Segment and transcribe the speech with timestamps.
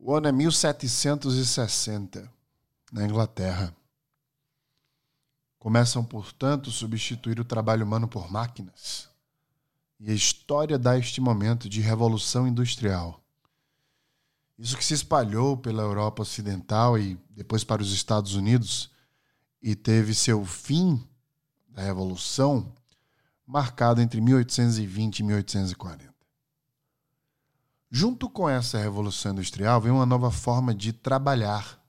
[0.00, 2.30] O ano é 1760,
[2.92, 3.74] na Inglaterra.
[5.58, 9.08] Começam, portanto, a substituir o trabalho humano por máquinas.
[9.98, 13.20] E a história dá este momento de revolução industrial.
[14.56, 18.90] Isso que se espalhou pela Europa Ocidental e depois para os Estados Unidos
[19.60, 21.04] e teve seu fim
[21.68, 22.72] da Revolução
[23.44, 26.17] marcado entre 1820 e 1840.
[27.90, 31.82] Junto com essa revolução industrial veio uma nova forma de trabalhar,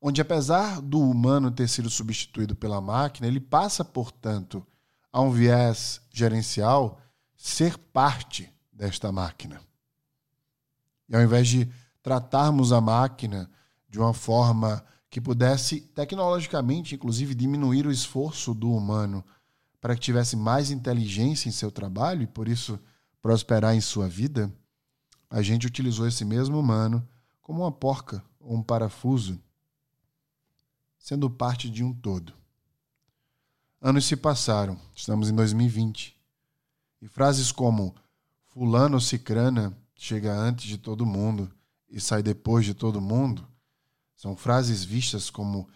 [0.00, 4.66] onde apesar do humano ter sido substituído pela máquina, ele passa, portanto,
[5.12, 7.00] a um viés gerencial
[7.36, 9.60] ser parte desta máquina.
[11.08, 11.68] E ao invés de
[12.02, 13.50] tratarmos a máquina
[13.88, 19.24] de uma forma que pudesse tecnologicamente, inclusive, diminuir o esforço do humano
[19.80, 22.78] para que tivesse mais inteligência em seu trabalho e por isso
[23.20, 24.52] prosperar em sua vida,
[25.30, 27.06] a gente utilizou esse mesmo humano
[27.40, 29.40] como uma porca ou um parafuso,
[30.98, 32.34] sendo parte de um todo.
[33.80, 36.14] Anos se passaram, estamos em 2020,
[37.00, 37.94] e frases como
[38.48, 41.50] Fulano ou Cicrana chega antes de todo mundo
[41.88, 43.48] e sai depois de todo mundo
[44.20, 45.66] são frases vistas como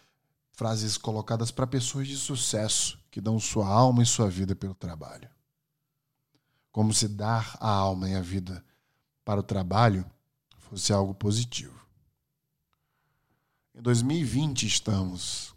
[0.51, 5.31] frases colocadas para pessoas de sucesso que dão sua alma e sua vida pelo trabalho.
[6.71, 8.63] Como se dar a alma e a vida
[9.25, 10.05] para o trabalho
[10.59, 11.87] fosse algo positivo.
[13.75, 15.55] Em 2020 estamos.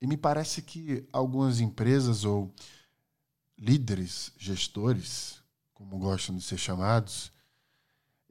[0.00, 2.52] E me parece que algumas empresas ou
[3.56, 7.32] líderes, gestores, como gostam de ser chamados,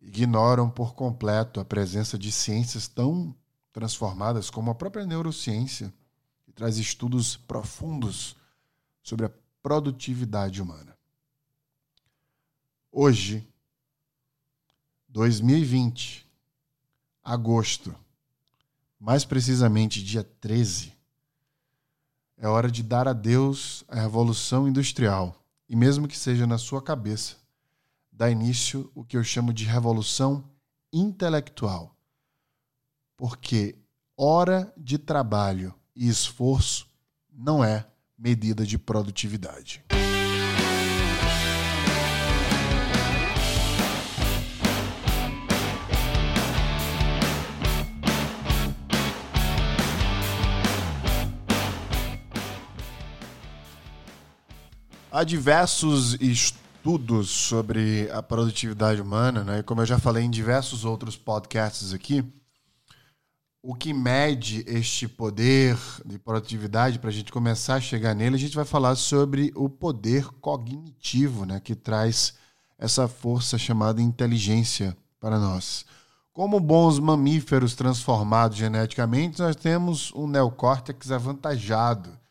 [0.01, 3.35] ignoram por completo a presença de ciências tão
[3.71, 5.93] transformadas como a própria neurociência,
[6.43, 8.35] que traz estudos profundos
[9.01, 9.31] sobre a
[9.61, 10.95] produtividade humana.
[12.91, 13.47] Hoje,
[15.13, 16.27] 2020,
[17.23, 17.95] agosto,
[18.99, 20.91] mais precisamente dia 13,
[22.35, 27.35] é hora de dar adeus à revolução industrial e, mesmo que seja na sua cabeça,
[28.11, 30.49] dar início o que eu chamo de revolução
[30.91, 31.95] intelectual.
[33.15, 33.75] Porque
[34.17, 36.87] hora de trabalho e esforço
[37.31, 37.85] não é
[38.17, 39.85] medida de produtividade.
[55.15, 59.59] Há diversos estudos sobre a produtividade humana, né?
[59.59, 62.25] E como eu já falei em diversos outros podcasts aqui,
[63.61, 68.39] o que mede este poder de produtividade, para a gente começar a chegar nele, a
[68.39, 71.59] gente vai falar sobre o poder cognitivo, né?
[71.59, 72.33] Que traz
[72.75, 75.85] essa força chamada inteligência para nós.
[76.33, 82.22] Como bons mamíferos transformados geneticamente, nós temos um neocórtex avantajado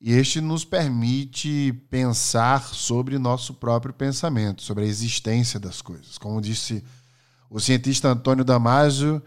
[0.00, 6.16] e este nos permite pensar sobre nosso próprio pensamento, sobre a existência das coisas.
[6.18, 6.84] Como disse
[7.50, 9.22] o cientista Antônio Damasio,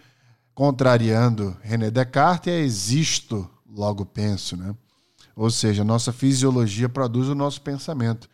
[0.54, 4.76] contrariando René Descartes, é existo, logo penso, né?
[5.36, 8.30] Ou seja, nossa fisiologia produz o nosso pensamento.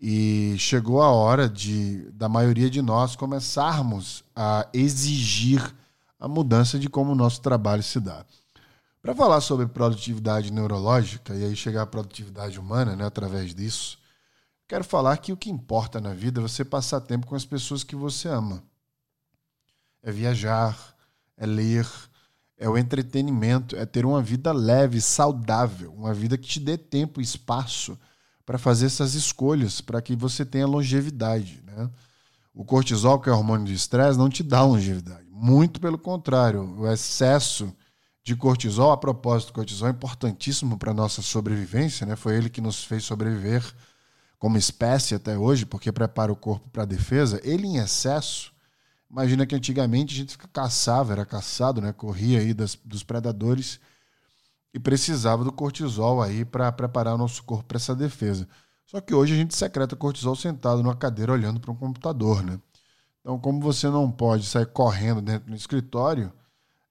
[0.00, 5.74] E chegou a hora de da maioria de nós começarmos a exigir
[6.20, 8.24] a mudança de como o nosso trabalho se dá.
[9.04, 13.98] Para falar sobre produtividade neurológica e aí chegar à produtividade humana, né, através disso,
[14.66, 17.84] quero falar que o que importa na vida é você passar tempo com as pessoas
[17.84, 18.64] que você ama.
[20.02, 20.96] É viajar,
[21.36, 21.86] é ler,
[22.56, 27.20] é o entretenimento, é ter uma vida leve, saudável, uma vida que te dê tempo
[27.20, 27.98] e espaço
[28.46, 31.62] para fazer essas escolhas, para que você tenha longevidade.
[31.66, 31.90] Né?
[32.54, 35.26] O cortisol, que é o hormônio do estresse, não te dá longevidade.
[35.28, 37.70] Muito pelo contrário, o excesso
[38.24, 38.90] de cortisol.
[38.90, 42.16] A propósito, cortisol é importantíssimo para a nossa sobrevivência, né?
[42.16, 43.62] Foi ele que nos fez sobreviver
[44.38, 47.40] como espécie até hoje, porque prepara o corpo para a defesa.
[47.44, 48.52] Ele em excesso,
[49.10, 51.92] imagina que antigamente a gente caçava, era caçado, né?
[51.92, 53.78] Corria aí das, dos predadores
[54.72, 58.48] e precisava do cortisol aí para preparar o nosso corpo para essa defesa.
[58.86, 62.58] Só que hoje a gente secreta cortisol sentado numa cadeira olhando para um computador, né?
[63.20, 66.30] Então, como você não pode sair correndo dentro do escritório,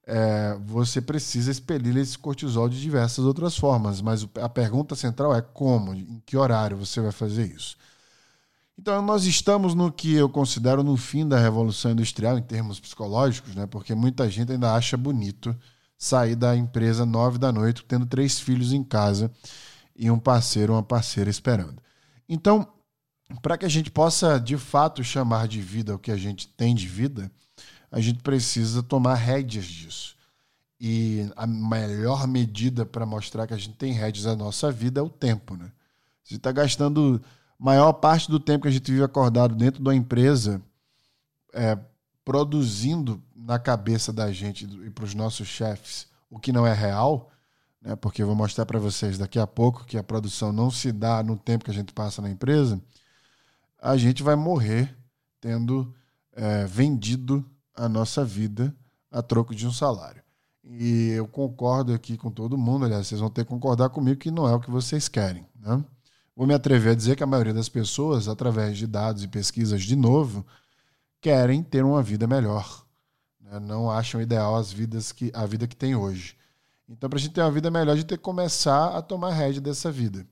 [0.06, 4.00] é, você precisa expelir esse cortisol de diversas outras formas.
[4.00, 7.76] Mas a pergunta central é como, em que horário você vai fazer isso.
[8.78, 13.54] Então, nós estamos no que eu considero no fim da Revolução Industrial, em termos psicológicos,
[13.54, 13.66] né?
[13.66, 15.56] porque muita gente ainda acha bonito
[15.96, 19.30] sair da empresa nove da noite, tendo três filhos em casa
[19.96, 21.80] e um parceiro ou uma parceira esperando.
[22.28, 22.66] Então,
[23.40, 26.74] para que a gente possa de fato chamar de vida o que a gente tem
[26.74, 27.30] de vida,
[27.94, 30.16] a gente precisa tomar rédeas disso.
[30.80, 35.02] E a melhor medida para mostrar que a gente tem rédeas na nossa vida é
[35.02, 35.56] o tempo.
[35.56, 35.70] Né?
[36.24, 37.22] Você está gastando
[37.56, 40.60] maior parte do tempo que a gente vive acordado dentro da empresa
[41.52, 41.78] é,
[42.24, 47.30] produzindo na cabeça da gente e para os nossos chefes o que não é real,
[47.80, 47.94] né?
[47.94, 51.22] porque eu vou mostrar para vocês daqui a pouco que a produção não se dá
[51.22, 52.82] no tempo que a gente passa na empresa,
[53.80, 54.92] a gente vai morrer
[55.40, 55.94] tendo
[56.32, 58.74] é, vendido a nossa vida
[59.10, 60.22] a troco de um salário.
[60.64, 64.30] E eu concordo aqui com todo mundo, aliás, vocês vão ter que concordar comigo que
[64.30, 65.46] não é o que vocês querem.
[65.60, 65.84] Né?
[66.34, 69.82] Vou me atrever a dizer que a maioria das pessoas, através de dados e pesquisas
[69.82, 70.44] de novo,
[71.20, 72.84] querem ter uma vida melhor.
[73.40, 73.60] Né?
[73.60, 76.36] Não acham ideal as vidas que, a vida que tem hoje.
[76.88, 79.32] Então, para a gente ter uma vida melhor, a gente tem que começar a tomar
[79.32, 80.26] rédea dessa vida.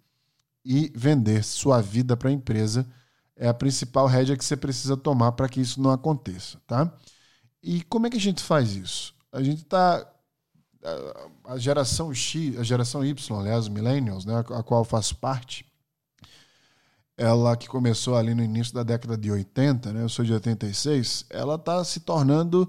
[0.64, 2.86] E vender sua vida para a empresa
[3.36, 6.58] é a principal rédea que você precisa tomar para que isso não aconteça.
[6.66, 6.92] Tá?
[7.62, 9.14] E como é que a gente faz isso?
[9.30, 10.06] A gente está.
[11.44, 15.64] A geração X, a geração Y, aliás, os millennials, né, a qual eu faço parte,
[17.16, 21.26] ela que começou ali no início da década de 80, né, eu sou de 86,
[21.30, 22.68] ela está se tornando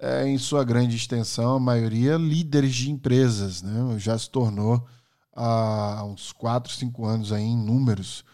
[0.00, 3.62] é, em sua grande extensão, a maioria líderes de empresas.
[3.62, 3.98] Né?
[3.98, 4.86] Já se tornou
[5.34, 8.24] há uns 4, 5 anos aí, em números,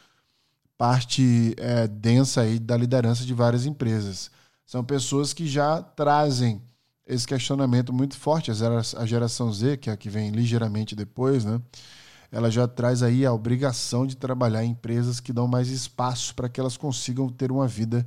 [0.79, 4.31] parte é, densa aí da liderança de várias empresas.
[4.67, 6.61] São pessoas que já trazem
[7.07, 8.51] esse questionamento muito forte.
[8.51, 11.61] A geração Z, que é a que vem ligeiramente depois, né?
[12.31, 16.49] ela já traz aí a obrigação de trabalhar em empresas que dão mais espaço para
[16.49, 18.07] que elas consigam ter uma vida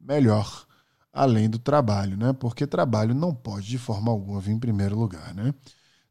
[0.00, 0.66] melhor
[1.12, 2.32] além do trabalho, né?
[2.32, 5.52] Porque trabalho não pode de forma alguma vir em primeiro lugar, né?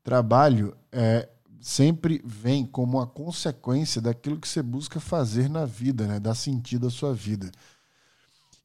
[0.04, 1.30] Trabalho é
[1.60, 6.20] sempre vem como uma consequência daquilo que você busca fazer na vida, né?
[6.20, 7.52] Dar sentido à sua vida.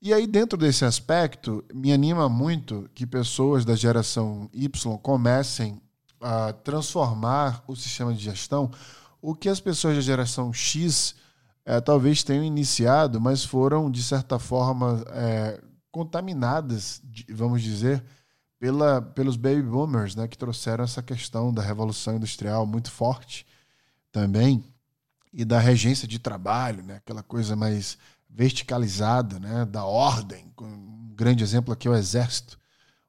[0.04, 5.80] E aí, dentro desse aspecto, me anima muito que pessoas da geração Y comecem
[6.20, 8.68] a transformar o sistema de gestão.
[9.20, 11.14] O que as pessoas da geração X
[11.64, 15.62] é, talvez tenham iniciado, mas foram, de certa forma, é,
[15.92, 17.00] contaminadas,
[17.30, 18.02] vamos dizer,
[18.58, 23.46] pela, pelos baby boomers, né, que trouxeram essa questão da revolução industrial muito forte
[24.10, 24.64] também
[25.32, 27.96] e da regência de trabalho, né, aquela coisa mais
[28.28, 30.52] verticalizada, né, da ordem.
[30.60, 32.58] Um grande exemplo aqui é o exército,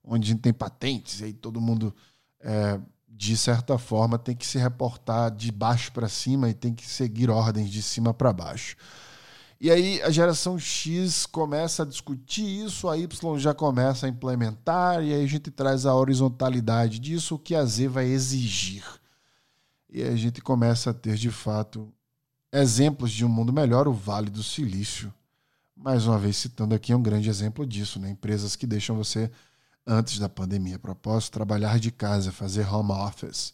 [0.03, 1.93] onde a gente tem patentes e aí todo mundo
[2.39, 6.85] é, de certa forma tem que se reportar de baixo para cima e tem que
[6.85, 8.75] seguir ordens de cima para baixo.
[9.63, 15.01] E aí a geração X começa a discutir isso, a Y já começa a implementar,
[15.01, 18.83] e aí a gente traz a horizontalidade disso, o que a Z vai exigir.
[19.89, 21.93] E a gente começa a ter, de fato,
[22.53, 25.11] exemplos de um mundo melhor, o Vale do Silício.
[25.75, 28.11] Mais uma vez citando aqui, é um grande exemplo disso, né?
[28.11, 29.31] Empresas que deixam você,
[29.85, 33.53] antes da pandemia, a propósito, trabalhar de casa, fazer home office.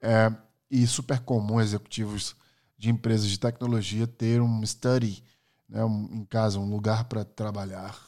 [0.00, 0.32] É,
[0.70, 2.36] e super comum executivos
[2.78, 5.24] de empresas de tecnologia ter um study
[5.68, 7.98] né, um, em casa, um lugar para trabalhar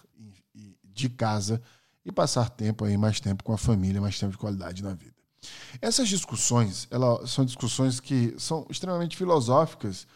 [0.84, 1.60] de casa
[2.04, 5.14] e passar tempo aí, mais tempo com a família, mais tempo de qualidade na vida.
[5.80, 10.06] Essas discussões, elas são discussões que são extremamente filosóficas,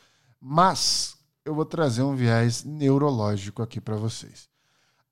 [0.46, 4.46] mas eu vou trazer um viés neurológico aqui para vocês.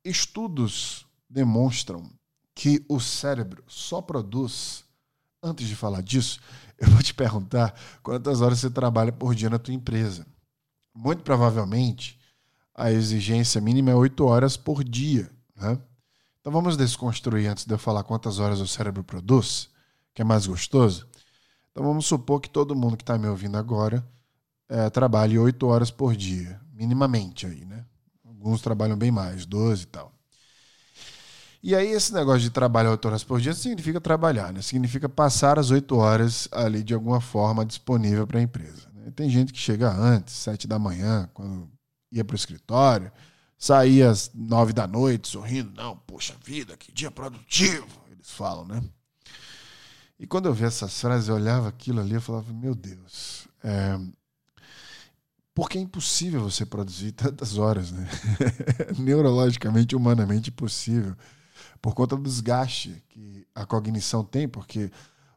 [0.05, 2.07] Estudos demonstram
[2.55, 4.85] que o cérebro só produz.
[5.43, 6.39] Antes de falar disso,
[6.77, 10.27] eu vou te perguntar quantas horas você trabalha por dia na tua empresa.
[10.95, 12.21] Muito provavelmente,
[12.75, 15.31] a exigência mínima é 8 horas por dia.
[15.57, 15.81] Né?
[16.41, 19.71] Então vamos desconstruir antes de eu falar quantas horas o cérebro produz,
[20.13, 21.09] que é mais gostoso.
[21.71, 24.07] Então vamos supor que todo mundo que está me ouvindo agora
[24.73, 27.85] é, trabalhe 8 horas por dia, minimamente aí, né?
[28.25, 30.11] Alguns trabalham bem mais, 12 e tal.
[31.63, 34.63] E aí esse negócio de trabalhar 8 horas por dia significa trabalhar, né?
[34.63, 38.89] Significa passar as 8 horas ali de alguma forma disponível para a empresa.
[38.95, 39.13] Né?
[39.15, 41.71] Tem gente que chega antes, 7 da manhã, quando
[42.11, 43.13] ia para o escritório,
[43.59, 45.71] saía às nove da noite sorrindo.
[45.77, 48.83] Não, poxa vida, que dia produtivo, eles falam, né?
[50.19, 53.99] E quando eu vi essas frases, eu olhava aquilo ali e falava, meu Deus, é...
[55.55, 58.09] porque é impossível você produzir tantas horas, né?
[58.99, 61.15] Neurologicamente, humanamente impossível.
[61.81, 64.91] Por conta do desgaste que a cognição tem, porque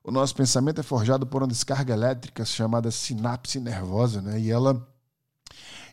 [0.04, 4.40] o nosso pensamento é forjado por uma descarga elétrica chamada sinapse nervosa, né?
[4.40, 4.88] E ela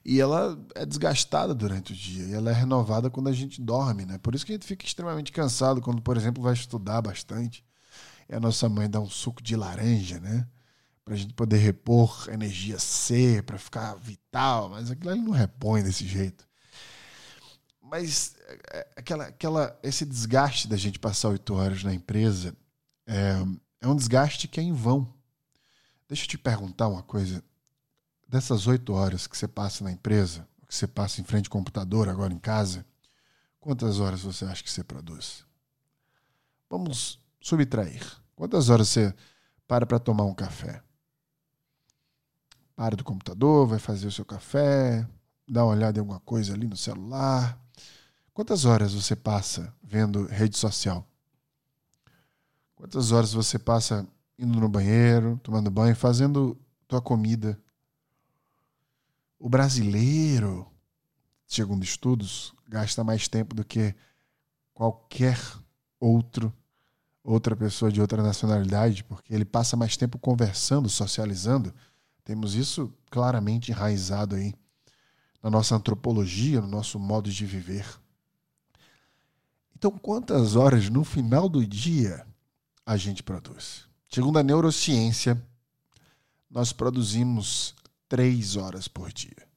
[0.04, 4.04] e ela é desgastada durante o dia e ela é renovada quando a gente dorme,
[4.04, 4.18] né?
[4.18, 7.64] Por isso que a gente fica extremamente cansado quando, por exemplo, vai estudar bastante
[8.28, 10.46] e a nossa mãe dá um suco de laranja, né?
[11.04, 16.06] Pra gente poder repor energia C, para ficar vital, mas aquilo ali não repõe desse
[16.06, 16.46] jeito.
[17.80, 18.36] Mas
[18.72, 22.56] é, aquela, aquela, esse desgaste da gente passar oito horas na empresa
[23.06, 23.34] é,
[23.80, 25.12] é um desgaste que é em vão.
[26.08, 27.42] Deixa eu te perguntar uma coisa.
[28.28, 32.08] Dessas oito horas que você passa na empresa, que você passa em frente ao computador
[32.08, 32.86] agora em casa,
[33.60, 35.44] quantas horas você acha que você produz?
[36.70, 38.02] Vamos subtrair.
[38.34, 39.14] Quantas horas você
[39.68, 40.82] para para tomar um café?
[42.74, 45.06] Para do computador, vai fazer o seu café,
[45.48, 47.58] dá uma olhada em alguma coisa ali no celular.
[48.32, 51.06] Quantas horas você passa vendo rede social?
[52.74, 54.06] Quantas horas você passa
[54.38, 57.60] indo no banheiro, tomando banho, fazendo tua comida?
[59.38, 60.66] O brasileiro,
[61.46, 63.94] segundo estudos, gasta mais tempo do que
[64.72, 65.38] qualquer
[66.00, 66.52] outro
[67.24, 71.72] outra pessoa de outra nacionalidade, porque ele passa mais tempo conversando, socializando.
[72.24, 74.54] Temos isso claramente enraizado aí
[75.42, 77.84] na nossa antropologia, no nosso modo de viver.
[79.76, 82.24] Então, quantas horas no final do dia
[82.86, 83.88] a gente produz?
[84.08, 85.42] Segundo a neurociência,
[86.48, 87.74] nós produzimos
[88.08, 89.48] três horas por dia.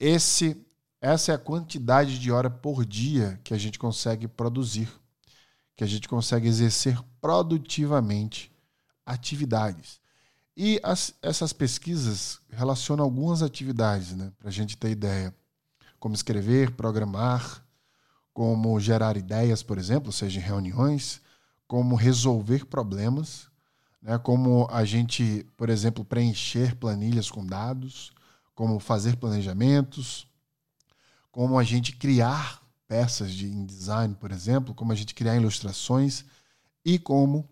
[0.00, 0.56] Esse,
[1.00, 4.88] essa é a quantidade de hora por dia que a gente consegue produzir,
[5.76, 8.50] que a gente consegue exercer produtivamente
[9.04, 10.01] atividades.
[10.56, 15.34] E as, essas pesquisas relacionam algumas atividades, né, para a gente ter ideia,
[15.98, 17.64] como escrever, programar,
[18.34, 21.20] como gerar ideias, por exemplo, seja em reuniões,
[21.66, 23.48] como resolver problemas,
[24.00, 28.12] né, como a gente, por exemplo, preencher planilhas com dados,
[28.54, 30.26] como fazer planejamentos,
[31.30, 36.26] como a gente criar peças de design, por exemplo, como a gente criar ilustrações
[36.84, 37.48] e como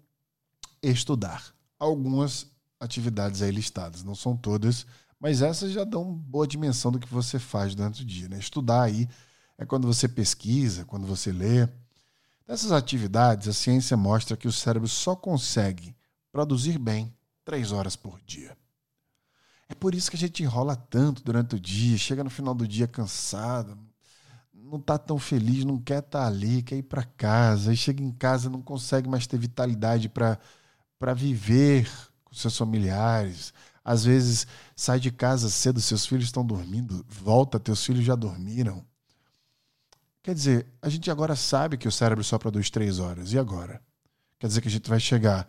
[0.83, 1.55] estudar.
[1.79, 2.50] Algumas
[2.81, 4.03] atividades aí listadas.
[4.03, 4.87] Não são todas,
[5.21, 8.29] mas essas já dão boa dimensão do que você faz durante o dia.
[8.29, 8.39] Né?
[8.39, 9.07] Estudar aí
[9.59, 11.69] é quando você pesquisa, quando você lê.
[12.49, 15.95] Nessas atividades, a ciência mostra que o cérebro só consegue
[16.33, 18.57] produzir bem três horas por dia.
[19.69, 22.67] É por isso que a gente enrola tanto durante o dia, chega no final do
[22.67, 23.79] dia cansado,
[24.53, 28.03] não está tão feliz, não quer estar tá ali, quer ir para casa, aí chega
[28.03, 31.89] em casa não consegue mais ter vitalidade para viver
[32.31, 33.53] com seus familiares.
[33.85, 38.85] Às vezes sai de casa cedo, seus filhos estão dormindo, volta, teus filhos já dormiram.
[40.23, 43.33] Quer dizer, a gente agora sabe que o cérebro só produz três horas.
[43.33, 43.83] E agora?
[44.39, 45.49] Quer dizer que a gente vai chegar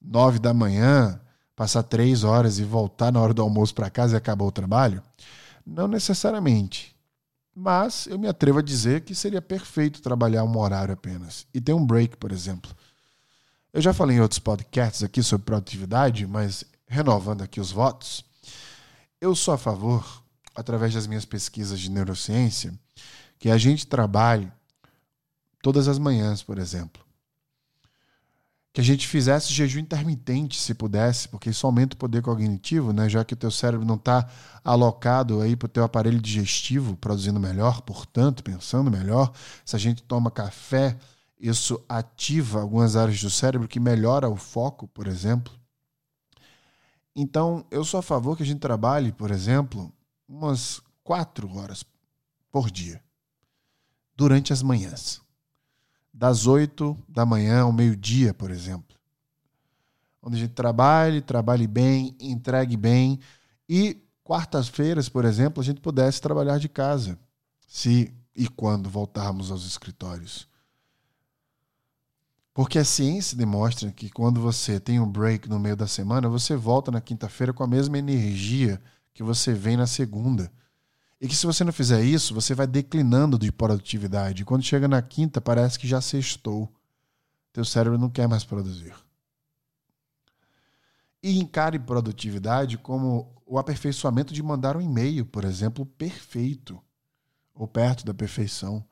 [0.00, 1.20] nove da manhã,
[1.54, 5.02] passar três horas e voltar na hora do almoço para casa e acabar o trabalho?
[5.66, 6.94] Não necessariamente.
[7.54, 11.46] Mas eu me atrevo a dizer que seria perfeito trabalhar um horário apenas.
[11.52, 12.74] E ter um break, por exemplo.
[13.74, 18.24] Eu já falei em outros podcasts aqui sobre produtividade, mas renovando aqui os votos,
[19.20, 20.22] eu sou a favor,
[20.54, 22.72] através das minhas pesquisas de neurociência,
[23.36, 24.48] que a gente trabalhe
[25.60, 27.02] todas as manhãs, por exemplo.
[28.72, 33.08] Que a gente fizesse jejum intermitente, se pudesse, porque isso aumenta o poder cognitivo, né?
[33.08, 34.30] já que o teu cérebro não está
[34.62, 39.32] alocado aí para o teu aparelho digestivo produzindo melhor, portanto, pensando melhor.
[39.64, 40.96] Se a gente toma café
[41.38, 45.52] isso ativa algumas áreas do cérebro que melhora o foco, por exemplo.
[47.14, 49.92] Então, eu sou a favor que a gente trabalhe, por exemplo,
[50.28, 51.84] umas quatro horas
[52.50, 53.02] por dia,
[54.16, 55.20] durante as manhãs.
[56.12, 58.96] Das oito da manhã ao meio-dia, por exemplo.
[60.22, 63.20] Onde a gente trabalhe, trabalhe bem, entregue bem.
[63.68, 67.18] E quartas-feiras, por exemplo, a gente pudesse trabalhar de casa,
[67.66, 70.48] se e quando voltarmos aos escritórios.
[72.54, 76.54] Porque a ciência demonstra que quando você tem um break no meio da semana, você
[76.54, 78.80] volta na quinta-feira com a mesma energia
[79.12, 80.52] que você vem na segunda.
[81.20, 84.44] E que se você não fizer isso, você vai declinando de produtividade.
[84.44, 86.72] Quando chega na quinta, parece que já sextou.
[87.52, 88.94] Teu cérebro não quer mais produzir.
[91.20, 96.80] E encare produtividade como o aperfeiçoamento de mandar um e-mail, por exemplo, perfeito,
[97.52, 98.84] ou perto da perfeição,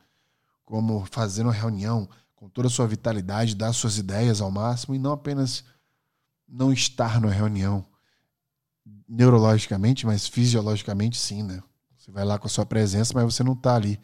[0.64, 2.09] como fazer uma reunião,
[2.42, 5.62] com toda a sua vitalidade, dar suas ideias ao máximo e não apenas
[6.49, 7.87] não estar na reunião
[9.08, 11.62] neurologicamente, mas fisiologicamente sim, né?
[11.96, 13.96] Você vai lá com a sua presença, mas você não está ali.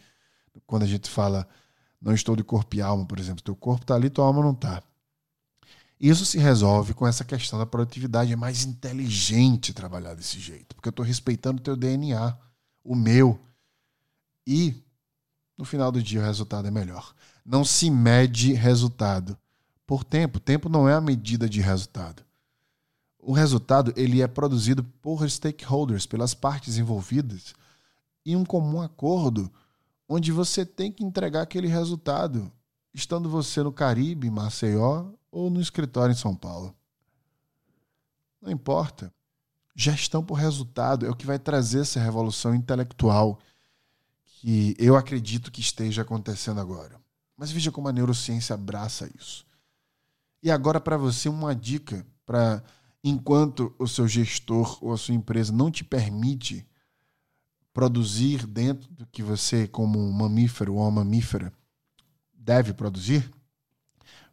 [0.69, 1.49] Quando a gente fala
[2.01, 4.53] não estou de corpo e alma, por exemplo, teu corpo está ali, tua alma não
[4.53, 4.85] está.
[5.99, 8.33] Isso se resolve com essa questão da produtividade.
[8.33, 12.39] É mais inteligente trabalhar desse jeito, porque eu estou respeitando o teu DNA,
[12.85, 13.37] o meu.
[14.47, 14.81] E
[15.57, 17.13] no final do dia o resultado é melhor
[17.49, 19.37] não se mede resultado
[19.87, 20.39] por tempo.
[20.39, 22.23] Tempo não é a medida de resultado.
[23.19, 27.55] O resultado ele é produzido por stakeholders, pelas partes envolvidas,
[28.25, 29.51] e um comum acordo
[30.07, 32.53] onde você tem que entregar aquele resultado,
[32.93, 36.75] estando você no Caribe, em Maceió ou no escritório em São Paulo.
[38.43, 39.11] Não importa.
[39.75, 43.39] Gestão por resultado é o que vai trazer essa revolução intelectual
[44.27, 47.08] que eu acredito que esteja acontecendo agora.
[47.39, 49.47] Mas veja como a neurociência abraça isso.
[50.43, 52.63] E agora, para você, uma dica para
[53.03, 56.67] enquanto o seu gestor ou a sua empresa não te permite
[57.73, 61.53] produzir dentro do que você, como um mamífero ou uma mamífera,
[62.35, 63.31] deve produzir,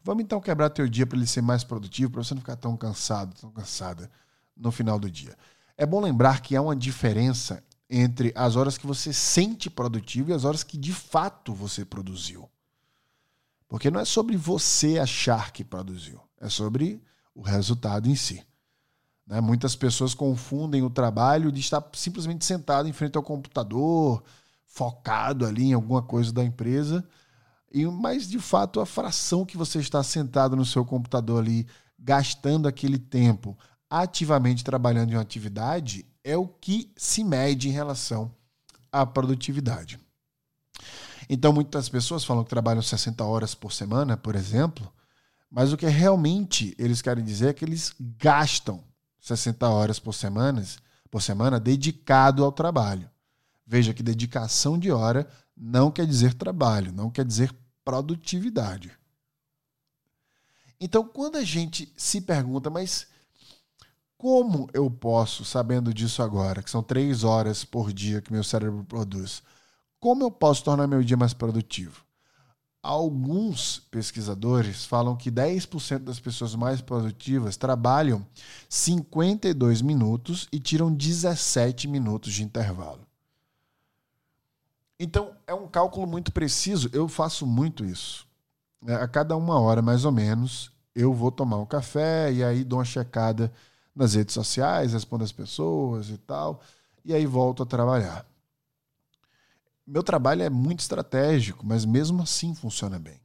[0.03, 2.75] vamos então quebrar teu dia para ele ser mais produtivo, para você não ficar tão
[2.75, 4.09] cansado, tão cansada
[4.57, 5.37] no final do dia.
[5.77, 10.33] É bom lembrar que há uma diferença entre as horas que você sente produtivo e
[10.33, 12.49] as horas que de fato você produziu.
[13.67, 17.01] Porque não é sobre você achar que produziu, é sobre
[17.33, 18.45] o resultado em si.
[19.25, 19.41] Né?
[19.41, 24.23] Muitas pessoas confundem o trabalho de estar simplesmente sentado em frente ao computador,
[24.65, 27.03] focado ali em alguma coisa da empresa.
[27.71, 31.67] E, mas, de fato, a fração que você está sentado no seu computador ali,
[31.99, 33.57] gastando aquele tempo
[33.89, 38.33] ativamente trabalhando em uma atividade, é o que se mede em relação
[38.91, 39.99] à produtividade.
[41.29, 44.91] Então, muitas pessoas falam que trabalham 60 horas por semana, por exemplo,
[45.49, 48.83] mas o que realmente eles querem dizer é que eles gastam
[49.19, 50.63] 60 horas por semana,
[51.09, 53.09] por semana dedicado ao trabalho.
[53.65, 55.27] Veja que dedicação de hora
[55.57, 58.91] não quer dizer trabalho, não quer dizer produtividade.
[60.79, 63.07] Então, quando a gente se pergunta, mas
[64.17, 68.83] como eu posso, sabendo disso agora, que são três horas por dia que meu cérebro
[68.83, 69.41] produz,
[70.05, 72.05] como eu posso tornar meu dia mais produtivo?
[72.83, 78.23] Alguns pesquisadores falam que 10% das pessoas mais produtivas trabalham
[78.69, 83.01] 52 minutos e tiram 17 minutos de intervalo.
[84.99, 86.87] Então, é um cálculo muito preciso.
[86.93, 88.27] Eu faço muito isso.
[88.85, 92.63] É, a cada uma hora, mais ou menos, eu vou tomar um café e aí
[92.63, 93.51] dou uma checada
[93.95, 96.61] nas redes sociais, respondo as pessoas e tal,
[97.03, 98.23] e aí volto a trabalhar
[99.85, 103.21] meu trabalho é muito estratégico, mas mesmo assim funciona bem.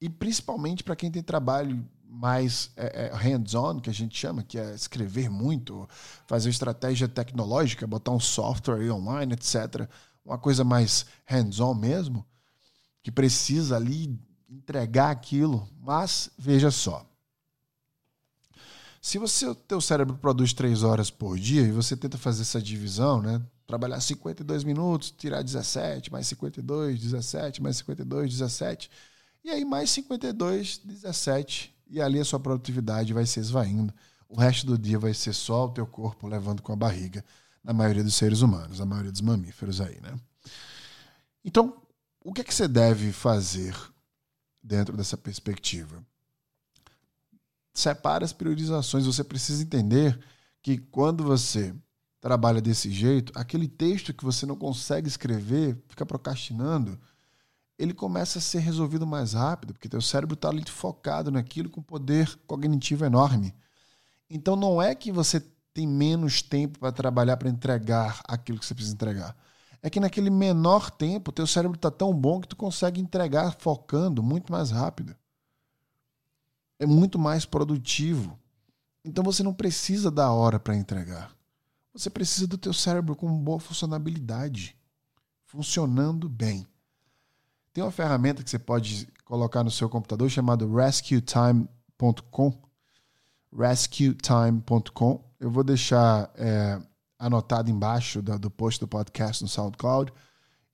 [0.00, 4.58] E principalmente para quem tem trabalho mais é, é, hands-on, que a gente chama, que
[4.58, 5.88] é escrever muito,
[6.26, 9.88] fazer estratégia tecnológica, botar um software online, etc.
[10.24, 12.26] Uma coisa mais hands-on mesmo,
[13.02, 15.68] que precisa ali entregar aquilo.
[15.80, 17.06] Mas veja só.
[19.00, 22.60] Se você, o teu cérebro produz três horas por dia e você tenta fazer essa
[22.60, 23.40] divisão, né?
[23.70, 28.90] Trabalhar 52 minutos, tirar 17, mais 52, 17, mais 52, 17.
[29.44, 31.72] E aí mais 52, 17.
[31.88, 33.94] E ali a sua produtividade vai se esvaindo.
[34.28, 37.24] O resto do dia vai ser só o teu corpo levando com a barriga,
[37.62, 40.18] na maioria dos seres humanos, na maioria dos mamíferos aí, né?
[41.44, 41.80] Então,
[42.24, 43.74] o que, é que você deve fazer
[44.62, 46.04] dentro dessa perspectiva?
[47.72, 49.06] Separa as priorizações.
[49.06, 50.18] Você precisa entender
[50.60, 51.74] que quando você
[52.20, 56.98] trabalha desse jeito, aquele texto que você não consegue escrever, fica procrastinando,
[57.78, 61.80] ele começa a ser resolvido mais rápido, porque teu cérebro está ali focado naquilo com
[61.80, 63.54] poder cognitivo enorme.
[64.28, 65.40] Então não é que você
[65.72, 69.34] tem menos tempo para trabalhar para entregar aquilo que você precisa entregar.
[69.82, 74.22] É que naquele menor tempo, teu cérebro está tão bom que tu consegue entregar focando
[74.22, 75.16] muito mais rápido.
[76.78, 78.38] É muito mais produtivo.
[79.02, 81.34] Então você não precisa da hora para entregar.
[81.92, 84.76] Você precisa do teu cérebro com boa funcionabilidade,
[85.44, 86.66] funcionando bem.
[87.72, 92.62] Tem uma ferramenta que você pode colocar no seu computador chamada rescuetime.com.
[93.56, 95.24] Rescuetime.com.
[95.40, 96.80] Eu vou deixar é,
[97.18, 100.12] anotado embaixo do, do post do podcast no SoundCloud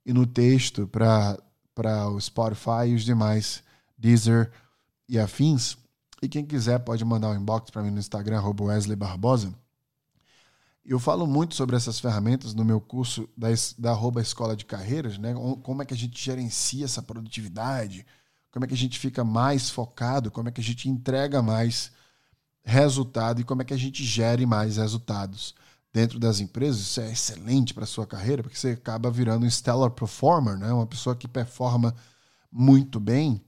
[0.04, 3.62] e no texto para o Spotify e os demais,
[3.96, 4.52] Deezer
[5.08, 5.78] e afins.
[6.22, 9.54] E quem quiser pode mandar um inbox para mim no Instagram, Wesley Barbosa
[10.92, 15.18] eu falo muito sobre essas ferramentas no meu curso da, da arroba Escola de Carreiras,
[15.18, 15.34] né?
[15.62, 18.06] Como é que a gente gerencia essa produtividade,
[18.50, 21.90] como é que a gente fica mais focado, como é que a gente entrega mais
[22.64, 25.54] resultado e como é que a gente gere mais resultados
[25.92, 26.80] dentro das empresas.
[26.80, 30.72] Isso é excelente para a sua carreira, porque você acaba virando um stellar performer, né?
[30.72, 31.94] Uma pessoa que performa
[32.50, 33.40] muito bem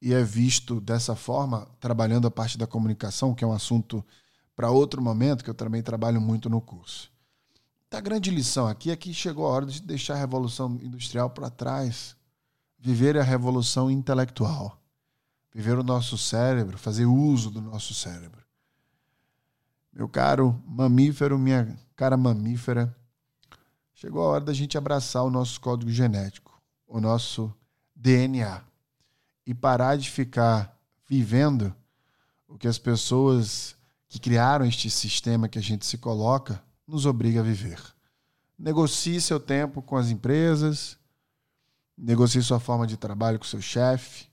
[0.00, 4.04] e é visto dessa forma, trabalhando a parte da comunicação, que é um assunto
[4.54, 7.12] para outro momento, que eu também trabalho muito no curso.
[7.90, 11.48] A grande lição aqui é que chegou a hora de deixar a revolução industrial para
[11.48, 12.16] trás,
[12.76, 14.80] viver a revolução intelectual,
[15.52, 18.44] viver o nosso cérebro, fazer uso do nosso cérebro.
[19.92, 22.94] Meu caro mamífero, minha cara mamífera,
[23.94, 26.52] chegou a hora da gente abraçar o nosso código genético.
[26.86, 27.52] o nosso
[27.96, 28.62] DNA
[29.46, 31.74] e parar de ficar vivendo
[32.46, 33.76] o que as pessoas
[34.14, 37.82] que criaram este sistema que a gente se coloca nos obriga a viver.
[38.56, 40.96] Negocie seu tempo com as empresas,
[41.98, 44.28] negocie sua forma de trabalho com seu chefe,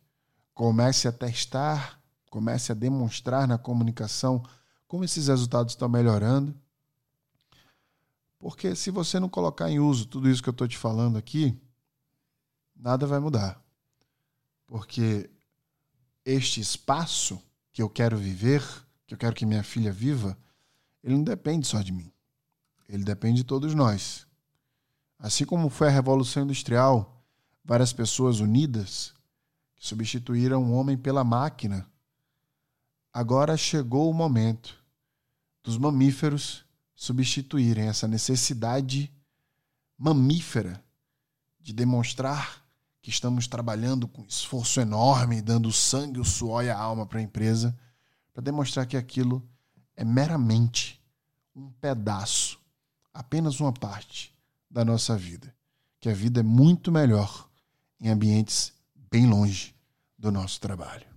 [0.54, 4.44] comece a testar, comece a demonstrar na comunicação
[4.88, 6.54] como esses resultados estão melhorando.
[8.38, 11.60] Porque se você não colocar em uso tudo isso que eu estou te falando aqui,
[12.76, 13.60] nada vai mudar.
[14.68, 15.28] Porque
[16.24, 17.42] este espaço
[17.74, 18.64] que eu quero viver,
[19.12, 20.38] que eu quero que minha filha viva,
[21.04, 22.10] ele não depende só de mim.
[22.88, 24.26] Ele depende de todos nós.
[25.20, 27.22] Assim como foi a Revolução Industrial,
[27.62, 29.14] várias pessoas unidas
[29.76, 31.86] que substituíram o homem pela máquina.
[33.12, 34.82] Agora chegou o momento
[35.62, 36.64] dos mamíferos
[36.96, 39.12] substituírem essa necessidade
[39.98, 40.82] mamífera
[41.60, 42.66] de demonstrar
[43.02, 47.24] que estamos trabalhando com esforço enorme, dando sangue, o suor e a alma para a
[47.24, 47.78] empresa,
[48.34, 49.48] para demonstrar que aquilo
[49.96, 51.02] é meramente
[51.56, 52.60] um pedaço,
[53.14, 54.34] apenas uma parte
[54.70, 55.54] da nossa vida.
[56.00, 57.50] Que a vida é muito melhor
[58.00, 58.74] em ambientes
[59.12, 59.76] bem longe
[60.18, 61.11] do nosso trabalho.